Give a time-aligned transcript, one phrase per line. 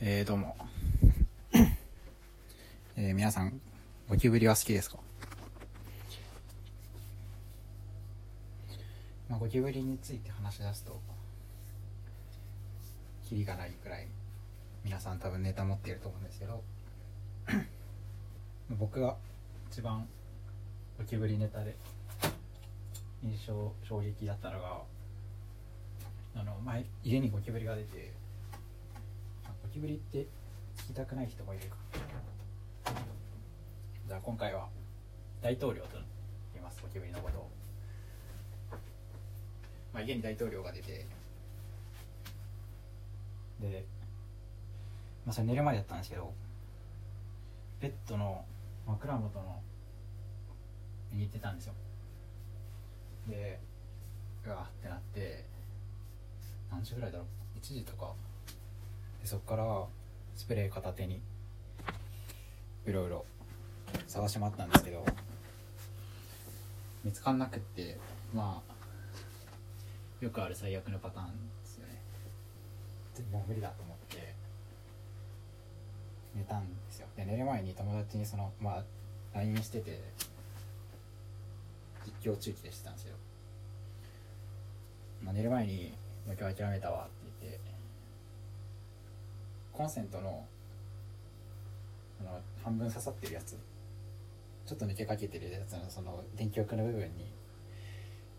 [0.00, 0.56] えー、どうも。
[2.96, 3.60] えー、皆さん、
[4.08, 4.98] ゴキブリは好きですか？
[9.28, 11.00] まあ、ゴキブリについて話し出すと、
[13.22, 14.08] キリがないくらい、
[14.84, 16.62] 皆さん多分ネタ持っていると思うんですけど、
[18.70, 19.16] 僕が
[19.70, 20.06] 一番
[20.98, 21.74] ゴキブリネタで
[23.22, 24.82] 印象衝撃だったのが、
[26.36, 28.12] あの前家にゴキブリが出て
[29.74, 30.28] ゴキブリって
[30.76, 31.74] 聞きたくない人もいるか。
[34.06, 34.68] じゃあ今回は
[35.42, 35.88] 大統領と
[36.52, 37.50] 言いますゴキブリのことを、
[39.92, 41.08] まあ、家に大統領が出て。
[43.60, 43.84] で、
[45.26, 46.32] まあ、それ寝る前だったんですけど
[47.80, 48.44] ベッドの
[48.86, 49.60] 枕元の
[51.12, 51.74] に行ってたんですよ。
[53.28, 53.58] で
[54.46, 55.44] うわってなって
[56.70, 57.24] 何時ぐらいだろ
[57.56, 58.12] う？1時とか。
[59.24, 59.64] でそっから
[60.36, 61.22] スプレー片手に
[62.86, 63.24] いろいろ
[64.06, 65.02] 探し回ったんですけど
[67.02, 67.96] 見つかんなくって
[68.34, 68.74] まあ
[70.22, 71.32] よくある最悪のパターンで
[71.64, 72.00] すよね。
[73.16, 74.34] でもう無理だと思って
[76.34, 77.06] 寝たんですよ。
[77.16, 78.84] で寝る前に友達にそのまあ
[79.32, 80.02] LINE してて
[82.04, 83.16] 実況中継してたんですよ、
[85.22, 85.94] まあ、寝る前に
[86.38, 87.73] 「今日諦めたわ」って言って
[89.76, 90.46] コンセントの
[92.20, 93.58] あの半分刺さってるやつ。
[94.66, 97.30] ちょっと抜けかけてるやつのその電気翼の部分に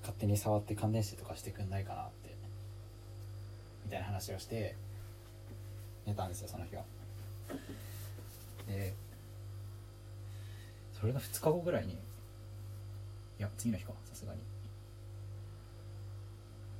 [0.00, 2.34] 勝手に触って感電してとかしてくんないかなって
[3.84, 4.76] みたいな話をして
[6.06, 6.84] 寝たんですよその日は。
[8.66, 8.94] で
[10.98, 11.96] それが2日後ぐらいにい
[13.38, 14.40] や次の日かさすがに。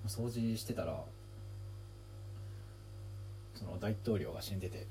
[0.07, 1.05] 掃除してたら
[3.57, 4.87] その大統領が死んでて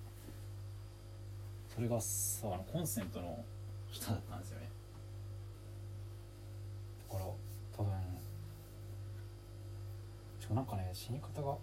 [1.73, 3.43] それがさあのコンセントの
[3.91, 4.69] 下だったんですよね。
[7.09, 7.25] だから
[7.77, 7.93] 多分
[10.39, 11.57] しかもなんかね死に方が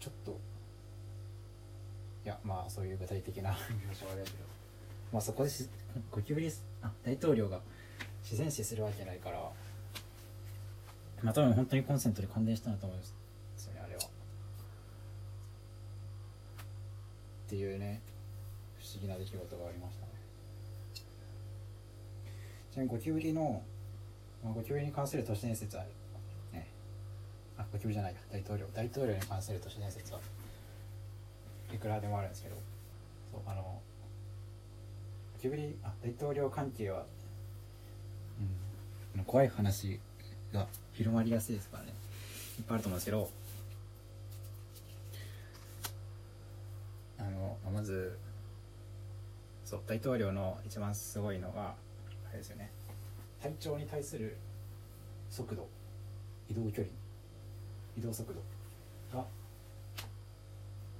[0.00, 0.38] ちょっと
[2.24, 4.44] いやまあそういう具体的な描写はあれだけど
[5.12, 5.68] まあそこでし
[6.10, 6.50] ゴキブリ
[6.82, 7.60] あ大統領が
[8.22, 9.38] 自然死するわけないから
[11.22, 13.06] まあ多分本当にコンセントで感電したんだと思うんで
[13.56, 14.02] すよねあれは
[17.54, 18.00] っていうね
[18.76, 20.12] 不思議な出来事がありましたね。
[22.72, 23.62] ちなみにゴキブリの、
[24.42, 25.84] まあ、ゴキブリに関する都市伝説は
[26.52, 26.66] ね
[27.56, 30.18] あゴキブリじゃないや大統領大統領に関する都市伝説は
[31.72, 32.56] いくらでもあるんですけど
[33.30, 33.80] そうあのゴ
[35.40, 37.06] キブリあ大統領関係は
[39.16, 40.00] うん怖い話
[40.52, 41.92] が広まりやすいですからね。
[42.58, 43.30] いっぱいあると思うんですけど
[47.24, 48.18] あのまず
[49.64, 51.74] そう大統領の一番すごいのが
[52.28, 52.70] あれですよね。
[53.42, 54.36] 体調に対する
[55.30, 55.68] 速度
[56.48, 56.86] 移動距離
[57.96, 58.40] 移動速度
[59.16, 59.24] が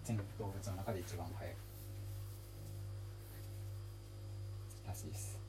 [0.05, 1.55] 全動物の中で一番速い。
[4.87, 5.45] らしいです。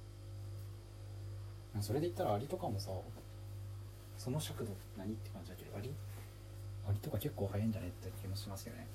[1.82, 2.90] それで言ったらアリとかもさ
[4.18, 5.92] その尺度何って感じだけどアリ
[6.88, 8.88] アリとか結構速いんじゃねって気もしますよね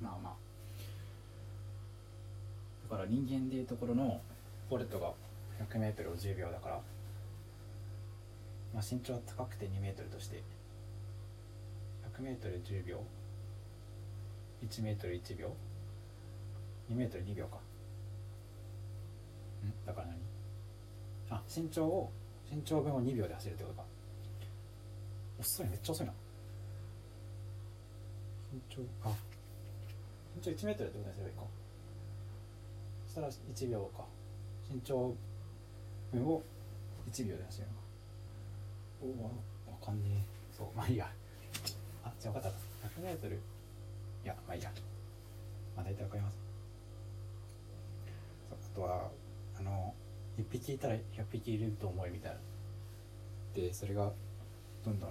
[0.00, 0.32] まあまあ
[2.88, 4.20] だから人間でいうところの
[4.70, 5.12] ボルトが
[5.70, 6.80] 100m を10秒だから、
[8.74, 10.42] まあ、身長は高くて 2m として
[12.16, 13.02] 100m10 秒
[14.64, 15.52] 1m1 秒
[16.92, 17.56] 2m2 秒か。
[19.64, 20.16] んだから何？
[21.30, 22.12] あ身長を
[22.52, 23.84] 身長分を2秒で走るってことか。
[25.40, 26.12] 遅いめっちゃ遅いな。
[28.52, 29.12] 身長あ
[30.36, 31.42] 身長 1m ってことにすればいいか。
[33.16, 34.04] したら1秒か。
[34.70, 35.14] 身長
[36.12, 36.42] 分を
[37.10, 37.80] 1秒で走るのか。
[39.00, 40.24] おおわかんねえ。
[40.54, 41.10] そうまあいいや。
[42.04, 42.58] あじゃあ分かった。
[43.00, 43.38] 100m い
[44.24, 44.70] やまあいいや。
[45.74, 46.36] まあ大体わかります。
[48.52, 49.08] あとは
[49.58, 49.94] あの
[50.38, 51.00] 1匹いたら100
[51.32, 52.38] 匹いると思えみたいな。
[53.54, 54.12] でそれが
[54.84, 55.10] どんどん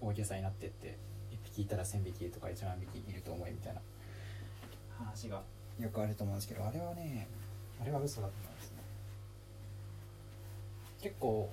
[0.00, 0.96] 大げさになってって
[1.32, 3.80] 1匹いたら1000匹とか1万匹いると思えみたいな
[4.96, 5.42] 話が
[5.80, 7.26] よくあると思うんですけどあれはね
[7.80, 8.76] あれは嘘だと思うんですね。
[11.00, 11.50] 結構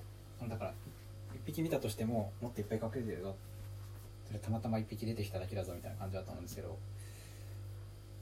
[0.47, 0.73] だから1
[1.45, 3.35] 匹見たとしてももっといっぱい隠れてるぞ。
[4.27, 6.77] それたまたま1匹出てきただけだぞみたいな感じだと思うんですけど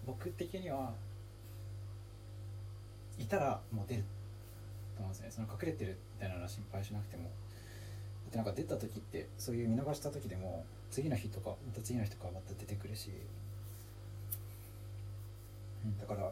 [0.05, 0.93] 僕的には
[3.17, 4.03] いたらもう出る
[4.95, 5.31] と思うんですね。
[5.31, 7.31] その隠れてるみたいなのは心配しなくても。
[8.31, 13.09] でなんか出た時ってそういう見逃した時でも次の日とかまた次の日とかまた出てくるし、
[15.99, 16.31] だから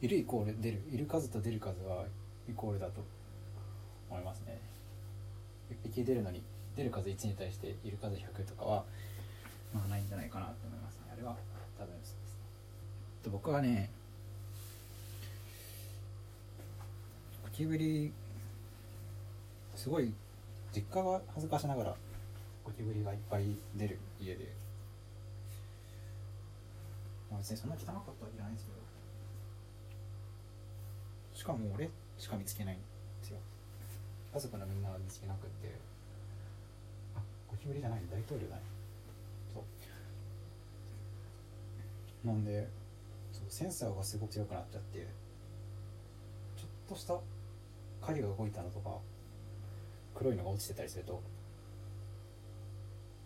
[0.00, 0.82] いるイコール出る。
[0.92, 2.04] いる数と出る数は
[2.48, 3.04] イコールだと
[4.10, 4.60] 思いますね。
[5.70, 6.42] 1匹出るのに
[6.76, 8.84] 出る数1に対している数100とかは
[9.72, 11.12] まあないんじゃないかなと思いますね。
[11.12, 11.36] あれは
[11.78, 12.18] 多分そうですね。
[13.22, 13.90] と僕はね
[17.44, 18.12] ゴキブリ
[19.76, 20.12] すごい
[20.74, 21.94] 実家が恥ずかしながら
[22.64, 24.52] ゴキブリがいっぱい出る家で、
[27.30, 28.81] まあ、別にそんな汚かったわけじゃないんですけど
[31.42, 32.84] しかも俺しか見つけないんで
[33.20, 33.38] すよ。
[34.32, 35.74] 家族のみんなは見つけなくて。
[37.16, 37.18] あ
[37.50, 38.62] ゴキブリじゃない大統領だね。
[39.52, 39.64] そ
[42.24, 42.28] う。
[42.28, 42.68] なんで
[43.32, 45.00] そうセンサーがすごく強くなっちゃって。
[46.56, 47.18] ちょっとした
[48.02, 48.90] 影が動いたのとか
[50.14, 51.20] 黒いのが落ちてたりすると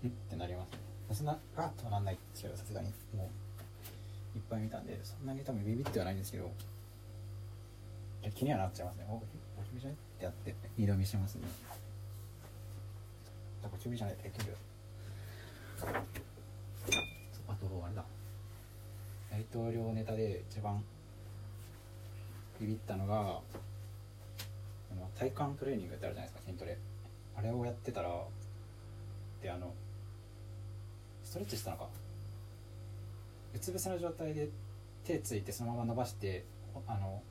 [0.02, 0.08] ん？
[0.08, 0.78] ってなりますね。
[1.12, 3.28] そんなガッとはなんないですけどさすがにも
[4.34, 6.50] ういっぱい見たんでそんなに多分ビビってはないんですけど
[8.34, 9.06] 気にはなっちゃいますね。
[9.08, 9.20] おゴ
[9.64, 11.42] キブリじゃねってやって二度見しますね
[13.62, 14.56] ゴキブリじゃない大統領
[17.48, 18.04] あとあれだ
[19.30, 20.82] 大統領ネタで一番
[22.60, 23.40] ビビったのが
[25.18, 26.78] 体幹トレーニングってあるじゃないですか筋トレ
[27.36, 28.08] あれをやってたら
[29.42, 29.72] であの
[31.22, 31.88] ストレッチしたのか
[33.54, 34.48] うつ伏せの状態で
[35.04, 36.44] 手ついてそのまま伸ばして
[36.86, 37.22] あの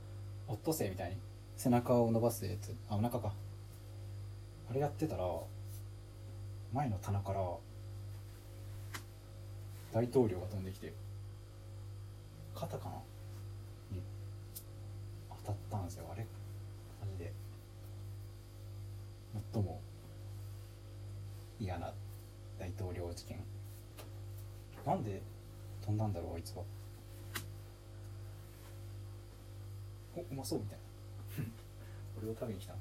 [0.48, 1.18] オットセイみたいに
[1.58, 2.76] 背中を伸ばすやつ。
[2.90, 3.34] あお腹か。
[4.70, 5.24] あれやってたら
[6.74, 7.40] 前の棚から
[9.94, 10.94] 大統領が飛んできて
[12.54, 12.96] 肩かな？
[13.92, 14.02] に
[15.44, 16.06] 当たったんですよ。
[16.12, 16.26] あれ？
[17.02, 17.32] マジで。
[19.54, 19.80] 最も
[21.60, 21.94] 嫌な
[22.60, 23.40] 大統領事件。
[24.86, 25.22] なんで
[25.82, 26.64] 飛んだんだろうあいつは。
[30.16, 31.44] おうまそうみたいな。
[32.16, 32.76] これを食べに来た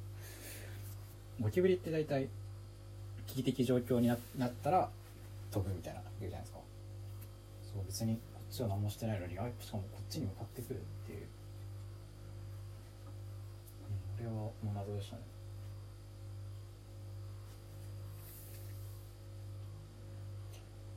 [1.41, 2.29] ゴキブリって大体
[3.27, 4.91] 危機的状況にななったら
[5.51, 6.61] 飛ぶみたいな言うじゃないですか。
[7.75, 11.27] そう別にこっちは何もしてないのにあしかもこっちに向かってくるっていう、うん、
[14.17, 15.23] これはもう謎でしたね。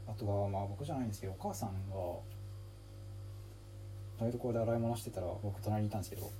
[0.07, 1.95] あとはまあ僕じゃないんですけどお母さんが
[4.19, 6.31] 台所で洗い物してたら僕隣にいたんですけど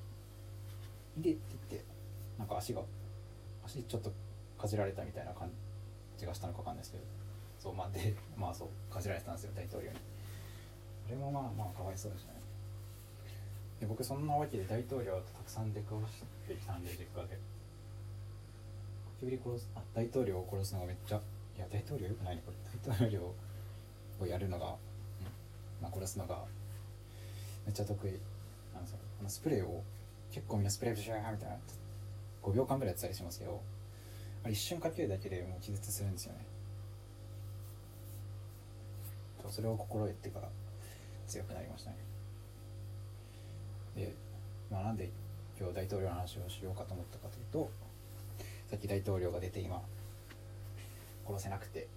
[1.20, 1.86] 「いで」って言って
[2.38, 2.82] なんか足が
[3.66, 4.12] 足ちょっと
[4.58, 5.52] かじられたみたいな感
[6.18, 7.04] じがしたのかわかんないですけど。
[7.60, 9.98] そうまあでまあそうかじられてたんですよ大統領に。
[11.06, 12.40] それもまあまあかわいそうでしたね。
[13.80, 21.18] で僕そんなわけで大統領とたくさん出くわしてきたんで実家でゴキブリ殺すあ大統領を殺すのがめっちゃ
[21.58, 22.58] いや大統領よくないねこれ。
[22.92, 23.34] 大統領
[24.22, 24.74] をやるのが、うん
[25.82, 26.46] まあ、殺すのが
[27.68, 28.12] めっちゃ得意。
[28.74, 29.84] なんですよこのスプレーを
[30.32, 31.56] 結構みんなスプレーブシューみたいな
[32.44, 33.62] 5秒間ぐらいやってたりしますけど
[34.44, 36.46] あれ一瞬かけるだけでもう気絶するんですよね。
[39.42, 40.50] そうそれを心得てから
[41.28, 41.98] 強くなりましたね。
[43.96, 44.14] で、
[44.72, 45.10] まあ、なんで
[45.60, 47.72] 今日大統領の話をしようかと思ったかというと
[48.70, 49.82] さっき大統領が出て今
[51.26, 51.88] 殺せなくて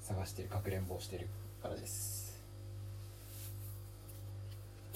[0.00, 1.28] 探してるかくれんぼをしてる
[1.62, 2.23] からです。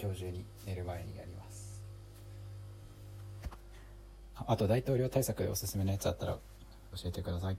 [0.00, 1.82] 今日中に寝る前にやります。
[4.46, 7.56] あと大統領対策でおすすめのやつあったら教えてください。